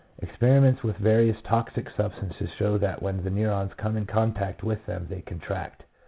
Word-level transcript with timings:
Experiments 0.17 0.81
with 0.81 0.97
various 0.97 1.39
toxic 1.43 1.87
substances 1.91 2.49
show 2.57 2.75
that 2.75 3.03
when 3.03 3.23
the 3.23 3.29
neurons 3.29 3.71
come 3.77 3.95
in 3.95 4.07
contact 4.07 4.63
with 4.63 4.83
them 4.87 5.05
they 5.11 5.21
contract. 5.21 5.83